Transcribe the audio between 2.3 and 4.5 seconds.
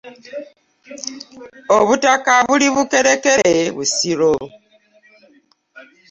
buli Bukerekere Busiro.